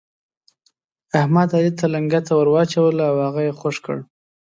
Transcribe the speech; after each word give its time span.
احمد، 1.21 1.49
علي 1.57 1.71
ته 1.79 1.85
لنګته 1.93 2.31
ور 2.35 2.47
واچوله 2.51 3.03
او 3.11 3.15
هغه 3.25 3.41
يې 3.47 3.53
خوږ 3.59 3.75
کړ. 3.85 3.97